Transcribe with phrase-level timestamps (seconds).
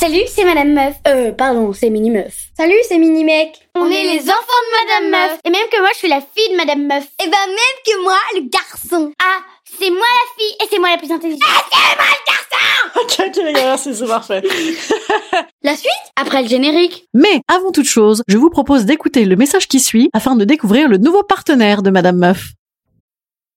[0.00, 0.94] Salut, c'est Madame Meuf.
[1.08, 2.50] Euh, pardon, c'est Mini Meuf.
[2.56, 3.68] Salut, c'est Mini Mec.
[3.74, 5.40] On, est les enfants de Madame Meuf.
[5.44, 7.04] Et même que moi, je suis la fille de Madame Meuf.
[7.20, 9.12] Et ben même que moi, le garçon.
[9.20, 11.42] Ah, c'est moi la fille et c'est moi la plus intelligente.
[11.44, 12.38] Ah, c'est moi le garçon
[13.02, 14.42] Ok, ok, les gars, c'est c'est parfait.
[15.64, 15.90] La suite?
[16.14, 17.06] Après le générique.
[17.12, 20.88] Mais avant toute chose, je vous propose d'écouter le message qui suit afin de découvrir
[20.88, 22.52] le nouveau partenaire de Madame Meuf.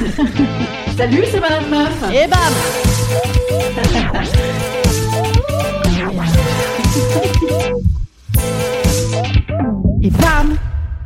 [0.96, 1.92] Salut, c'est Madame Meuf.
[2.10, 2.38] Et bam
[10.02, 10.56] Et bam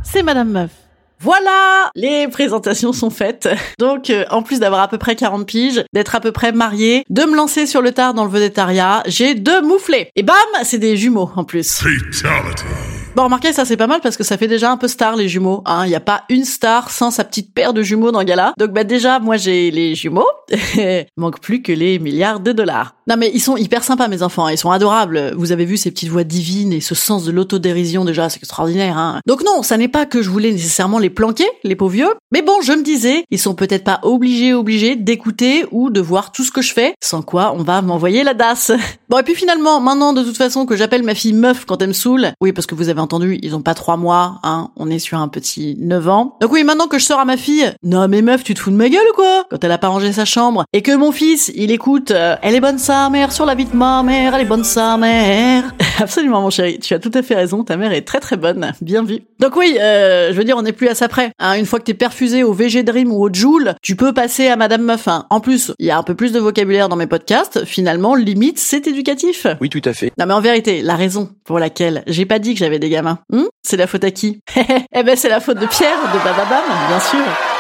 [0.04, 0.70] C'est Madame Meuf.
[1.18, 3.48] Voilà, les présentations sont faites.
[3.80, 7.04] Donc, euh, en plus d'avoir à peu près 40 piges, d'être à peu près mariée,
[7.10, 10.10] de me lancer sur le tard dans le vedettariat, j'ai deux mouflés.
[10.14, 11.82] Et bam, c'est des jumeaux en plus.
[12.12, 12.93] Fatality.
[13.16, 15.28] Bon, remarquez, ça c'est pas mal parce que ça fait déjà un peu star les
[15.28, 15.62] jumeaux.
[15.66, 18.54] Hein, il y a pas une star sans sa petite paire de jumeaux dans Gala.
[18.58, 20.26] Donc bah déjà, moi j'ai les jumeaux.
[21.16, 22.96] Manque plus que les milliards de dollars.
[23.06, 25.32] Non mais ils sont hyper sympas mes enfants, ils sont adorables.
[25.36, 28.98] Vous avez vu ces petites voix divines et ce sens de l'autodérision déjà, c'est extraordinaire.
[28.98, 29.20] Hein.
[29.28, 32.14] Donc non, ça n'est pas que je voulais nécessairement les planquer, les pauvres vieux.
[32.34, 36.32] Mais bon, je me disais, ils sont peut-être pas obligés, obligés d'écouter ou de voir
[36.32, 38.72] tout ce que je fais, sans quoi on va m'envoyer la DAS.
[39.10, 41.88] Bon et puis finalement, maintenant de toute façon que j'appelle ma fille meuf quand elle
[41.88, 44.90] me saoule, oui parce que vous avez entendu, ils ont pas trois mois, hein, on
[44.90, 46.36] est sur un petit 9 ans.
[46.40, 48.70] Donc oui, maintenant que je sors à ma fille, non mais meuf, tu te fous
[48.70, 49.44] de ma gueule ou quoi?
[49.50, 52.56] Quand elle a pas rangé sa chambre et que mon fils, il écoute, euh, elle
[52.56, 55.72] est bonne sa mère sur la vie de ma mère, elle est bonne sa mère.
[56.00, 58.72] Absolument mon chéri, tu as tout à fait raison, ta mère est très très bonne,
[58.80, 59.20] bien vu.
[59.38, 61.30] Donc oui, euh, je veux dire, on n'est plus à ça près.
[61.38, 61.94] Hein, une fois que t'es
[62.24, 65.08] au VG Dream ou au Joule, tu peux passer à Madame Meuf.
[65.08, 65.26] hein.
[65.30, 67.64] En plus, il y a un peu plus de vocabulaire dans mes podcasts.
[67.64, 69.46] Finalement, limite, c'est éducatif.
[69.60, 70.12] Oui, tout à fait.
[70.18, 73.18] Non mais en vérité, la raison pour laquelle j'ai pas dit que j'avais des gamins,
[73.30, 74.40] hmm, c'est la faute à qui?
[74.96, 77.53] Eh ben c'est la faute de Pierre de Bababam, bien sûr.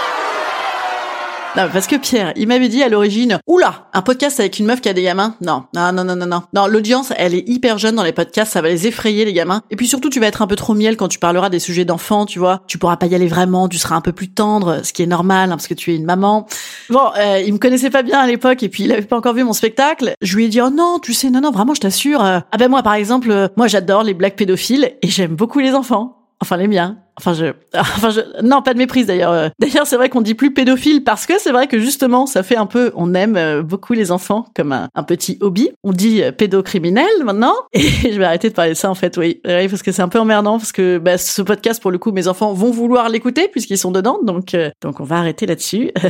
[1.56, 4.80] Non, parce que Pierre, il m'avait dit à l'origine, oula, un podcast avec une meuf
[4.80, 5.36] qui a des gamins.
[5.40, 6.42] Non, non, non, non, non, non.
[6.52, 9.62] Non, l'audience, elle est hyper jeune dans les podcasts, ça va les effrayer les gamins.
[9.70, 11.84] Et puis surtout, tu vas être un peu trop miel quand tu parleras des sujets
[11.84, 12.62] d'enfants, tu vois.
[12.66, 15.06] Tu pourras pas y aller vraiment, tu seras un peu plus tendre, ce qui est
[15.06, 16.48] normal, hein, parce que tu es une maman.
[16.90, 19.34] Bon, euh, il me connaissait pas bien à l'époque, et puis il avait pas encore
[19.34, 20.14] vu mon spectacle.
[20.22, 22.24] Je lui ai dit, oh non, tu sais, non, non, vraiment, je t'assure.
[22.24, 25.60] euh, ah ben moi, par exemple, euh, moi j'adore les blagues pédophiles, et j'aime beaucoup
[25.60, 26.18] les enfants.
[26.40, 26.98] Enfin les miens.
[27.18, 27.46] Enfin je,
[27.78, 29.32] enfin je, non pas de méprise d'ailleurs.
[29.32, 32.42] Euh, D'ailleurs c'est vrai qu'on dit plus pédophile parce que c'est vrai que justement ça
[32.42, 35.70] fait un peu, on aime euh, beaucoup les enfants comme un, un petit hobby.
[35.84, 39.16] On dit euh, pédocriminel maintenant et je vais arrêter de parler de ça en fait,
[39.16, 41.98] oui, oui parce que c'est un peu emmerdant parce que bah, ce podcast pour le
[41.98, 45.46] coup mes enfants vont vouloir l'écouter puisqu'ils sont dedans donc euh, donc on va arrêter
[45.46, 45.90] là-dessus.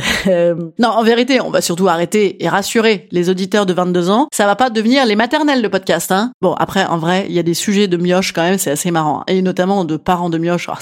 [0.79, 4.27] Non en vérité on va surtout arrêter et rassurer les auditeurs de 22 ans.
[4.33, 6.31] Ça va pas devenir les maternelles le podcast hein.
[6.41, 8.91] Bon après en vrai il y a des sujets de mioche quand même c'est assez
[8.91, 10.67] marrant et notamment de parents de mioche.
[10.67, 10.81] Alors,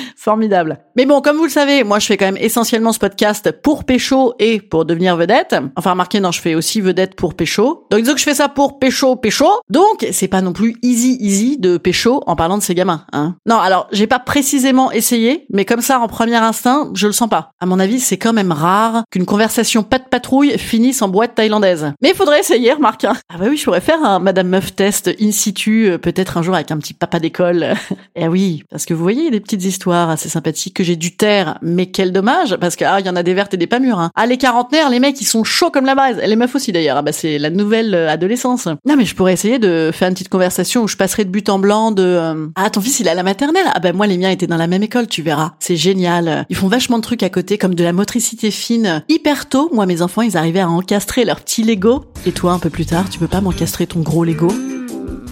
[0.21, 0.79] formidable.
[0.95, 3.85] Mais bon, comme vous le savez, moi je fais quand même essentiellement ce podcast pour
[3.85, 5.55] pécho et pour devenir vedette.
[5.75, 7.87] Enfin, remarquez, non, je fais aussi vedette pour pécho.
[7.89, 9.47] Donc disons que je fais ça pour pécho, pécho.
[9.69, 13.05] Donc c'est pas non plus easy, easy de pécho en parlant de ces gamins.
[13.13, 13.35] Hein.
[13.47, 17.29] Non, alors j'ai pas précisément essayé, mais comme ça en premier instinct, je le sens
[17.29, 17.51] pas.
[17.59, 21.35] À mon avis, c'est quand même rare qu'une conversation pas de patrouille finisse en boîte
[21.35, 21.93] thaïlandaise.
[22.01, 23.05] Mais il faudrait essayer, remarque.
[23.05, 23.13] hein.
[23.33, 26.43] Ah bah oui, je pourrais faire un Madame Meuf test in situ, euh, peut-être un
[26.43, 27.73] jour avec un petit papa d'école.
[28.15, 31.57] Eh oui, parce que vous voyez, des petites histoires assez sympathiques que j'ai dû taire,
[31.61, 33.99] mais quel dommage, parce que ah, y en a des vertes et des pas mûres.
[33.99, 34.11] Hein.
[34.15, 36.17] Ah, les quarantenaires, les mecs, ils sont chauds comme la base.
[36.25, 36.97] Les meufs aussi d'ailleurs.
[36.97, 38.67] Ah bah c'est la nouvelle euh, adolescence.
[38.85, 41.49] Non mais je pourrais essayer de faire une petite conversation où je passerai de but
[41.49, 43.65] en blanc de euh, ah ton fils il à la maternelle.
[43.73, 45.53] Ah bah moi les miens étaient dans la même école, tu verras.
[45.59, 46.45] C'est génial.
[46.49, 49.03] Ils font vachement de trucs à côté comme de la motricité fine.
[49.09, 52.05] Hyper tôt, moi mes enfants ils arrivaient à encastrer leur petit Lego.
[52.25, 54.51] Et toi un peu plus tard, tu peux pas m'encastrer ton gros Lego?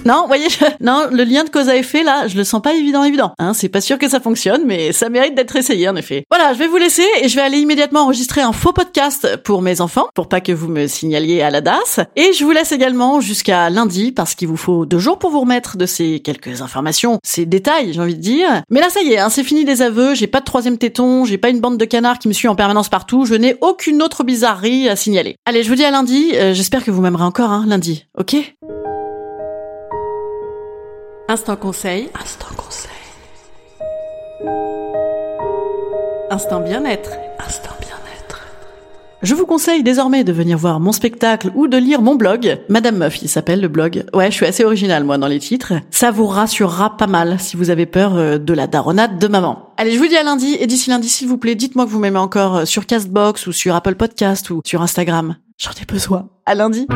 [0.06, 2.74] Non, voyez, je- non, le lien de cause à effet là, je le sens pas
[2.74, 3.34] évident, évident.
[3.38, 6.24] Hein, c'est pas sûr que ça fonctionne, mais ça mérite d'être essayé en effet.
[6.32, 9.62] Voilà, je vais vous laisser et je vais aller immédiatement enregistrer un faux podcast pour
[9.62, 12.00] mes enfants, pour pas que vous me signaliez à la DAS.
[12.16, 15.42] Et je vous laisse également jusqu'à lundi parce qu'il vous faut deux jours pour vous
[15.42, 18.64] remettre de ces quelques informations, ces détails, j'ai envie de dire.
[18.72, 20.16] Mais là, ça y est, hein, c'est fini des aveux.
[20.16, 22.56] J'ai pas de troisième téton, j'ai pas une bande de canards qui me suit en
[22.56, 23.26] permanence partout.
[23.26, 25.36] Je n'ai aucune autre bizarrerie à signaler.
[25.46, 26.32] Allez, je vous dis à lundi.
[26.36, 28.06] euh, J'espère que vous m'aimerez encore, hein, lundi.
[28.18, 28.36] Ok?
[31.32, 32.10] Instant conseil.
[32.20, 32.90] Instant conseil.
[36.32, 37.12] Instant bien-être.
[37.38, 38.48] Instant bien-être.
[39.22, 42.58] Je vous conseille désormais de venir voir mon spectacle ou de lire mon blog.
[42.68, 44.06] Madame Meuf, il s'appelle le blog.
[44.12, 45.74] Ouais, je suis assez original moi dans les titres.
[45.92, 49.70] Ça vous rassurera pas mal si vous avez peur euh, de la daronade de maman.
[49.78, 52.00] Allez, je vous dis à lundi et d'ici lundi, s'il vous plaît, dites-moi que vous
[52.00, 55.36] m'aimez encore euh, sur Castbox ou sur Apple Podcast ou sur Instagram.
[55.60, 56.28] J'en ai besoin.
[56.48, 56.88] À lundi.